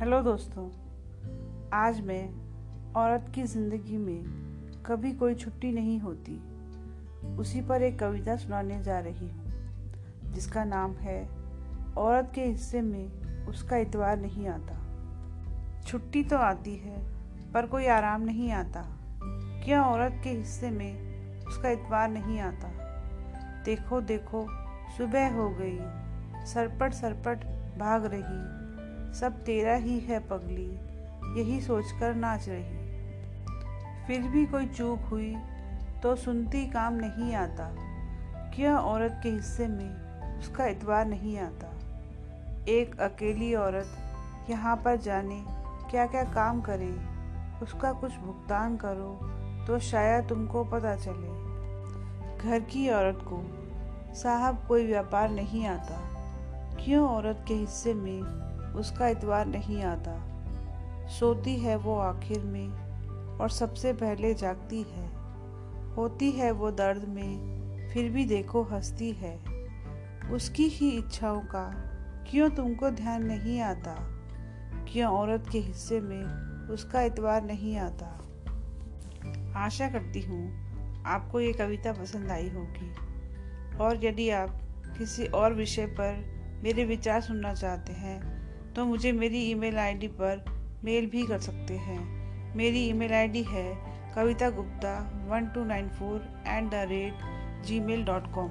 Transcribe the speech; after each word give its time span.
Hello 0.00 0.22
दोस्तों, 0.22 0.70
आज 1.72 2.00
मैं 2.00 2.30
औरत 2.92 3.32
की 3.34 3.42
ज़िंदगी 3.42 3.96
में 3.96 4.24
कभी 4.86 5.12
कोई 5.12 5.34
छुट्टी 5.34 5.72
नहीं 5.72 6.00
होती, 6.00 6.42
उसी 7.36 7.60
पर 7.60 7.82
एक 7.82 7.98
कविता 7.98 8.36
सुनाने 8.36 8.82
जा 8.82 8.98
रही 8.98 9.28
हूँ, 9.28 10.32
जिसका 10.32 10.64
नाम 10.64 10.92
है, 10.92 11.28
औरत 11.98 12.32
के 12.34 12.44
हिस्से 12.44 12.80
में 12.80 13.10
उसका 13.46 13.76
इतवार 13.76 14.20
नहीं 14.20 14.48
आता। 14.48 14.76
छुट्टी 15.82 16.22
तो 16.22 16.36
आती 16.36 16.76
है, 16.76 17.02
पर 17.52 17.66
कोई 17.66 17.86
आराम 17.86 18.22
नहीं 18.22 18.52
आता। 18.52 18.98
क्या 19.64 19.82
औरत 19.82 20.20
के 20.24 20.30
हिस्से 20.30 20.70
में 20.70 21.36
उसका 21.38 21.68
इतवार 21.68 22.08
नहीं 22.08 22.40
आता? 22.40 22.68
देखो 23.64 24.00
देखो, 24.00 24.46
सुबह 24.96 25.34
हो 25.34 25.50
गई 25.50 25.78
सरपट 26.46 26.92
सरपट 26.92 27.44
भाग 27.78 28.04
रही। 28.04 29.20
सब 29.20 29.42
तेरा 29.44 29.74
ही 29.74 29.98
है 30.00 30.18
पगली, 30.28 30.70
यही 31.40 31.60
सोचकर 31.60 32.14
नाच 32.14 32.48
रही। 32.48 32.80
फिर 34.06 34.22
भी 34.22 34.44
कोई 34.46 34.66
चूक 34.66 35.00
हुई 35.00 35.34
तो 36.02 36.14
सुनती 36.16 36.66
काम 36.66 36.94
नहीं 36.94 37.34
आता। 37.34 37.68
क्या 38.54 38.76
औरत 38.78 39.20
के 39.22 39.28
हिस्से 39.28 39.66
में 39.68 40.38
उसका 40.38 40.66
इतवार 40.66 41.06
नहीं 41.06 41.38
आता? 41.38 41.68
एक 42.68 42.98
अकेली 43.00 43.54
औरत 43.54 44.48
यहाँ 44.50 44.76
पर 44.76 44.96
जाने 44.96 45.42
क्या 45.90 46.06
क्या 46.06 46.22
काम 46.24 46.60
करे, 46.60 46.92
उसका 47.62 47.92
कुछ 47.92 48.16
भुगतान 48.16 48.76
करो 48.76 49.18
तो 49.66 49.78
शायद 49.80 50.28
तुमको 50.28 50.64
पता 50.64 50.94
चले। 50.96 51.40
घर 52.40 52.60
की 52.62 52.88
औरत 52.90 53.18
को 53.22 53.42
साहब 54.14 54.64
कोई 54.68 54.86
व्यापार 54.86 55.30
नहीं 55.30 55.66
आता। 55.66 56.00
क्यों 56.80 57.08
औरत 57.08 57.44
के 57.48 57.54
हिस्से 57.54 57.94
में 57.94 58.22
उसका 58.74 59.08
इतवार 59.08 59.46
नहीं 59.46 59.82
आता? 59.82 60.28
सोती 61.08 61.56
है 61.56 61.76
वो 61.76 61.98
आखिर 61.98 62.40
में 62.40 62.68
और 63.38 63.50
सबसे 63.50 63.92
पहले 63.92 64.34
जागती 64.34 64.82
है। 64.82 65.10
होती 65.94 66.30
है 66.30 66.50
वो 66.50 66.70
दर्द 66.70 67.04
में, 67.04 67.52
फिर 67.92 68.10
भी 68.10 68.24
देखो 68.24 68.62
हंसती 68.62 69.12
है। 69.12 69.40
उसकी 70.30 70.64
ही 70.64 70.90
इच्छाओं 70.90 71.40
का 71.40 71.88
क्यों 72.30 72.50
तुमको 72.50 72.90
ध्यान 72.90 73.24
नहीं 73.24 73.60
आता? 73.60 73.96
क्यों 74.92 75.12
औरत 75.12 75.44
के 75.52 75.58
हिस्से 75.58 76.00
में 76.00 76.24
उसका 76.68 77.02
इतवार 77.02 77.42
नहीं 77.42 77.76
आता? 77.76 78.18
आशा 79.56 79.88
करती 79.88 80.20
हूँ 80.20 80.62
आपको 81.04 81.40
ये 81.40 81.52
कविता 81.52 81.92
पसंद 81.92 82.30
आई 82.30 82.48
होगी। 82.48 82.94
और 83.76 84.04
यदि 84.04 84.30
आप 84.30 84.50
किसी 84.98 85.26
और 85.26 85.54
विषय 85.54 85.86
पर 85.86 86.41
मेरे 86.62 86.84
विचार 86.84 87.20
सुनना 87.20 87.52
चाहते 87.54 87.92
हैं 87.92 88.20
तो 88.74 88.84
मुझे 88.84 89.12
मेरी 89.12 89.38
ईमेल 89.50 89.78
आईडी 89.78 90.08
पर 90.20 90.44
मेल 90.84 91.06
भी 91.06 91.26
कर 91.26 91.38
सकते 91.38 91.74
हैं। 91.76 92.00
मेरी 92.56 92.84
ईमेल 92.88 93.12
आईडी 93.12 93.42
है 93.42 93.64
Kavita 94.14 94.50
Gupta 94.50 94.92
one 95.30 95.46
two 95.46 95.64
nine 95.64 95.88
four 95.88 96.20
eight 96.48 96.70
the 96.70 96.86
rate 96.90 97.64
gmail 97.80 98.04
dot 98.04 98.32
com. 98.34 98.50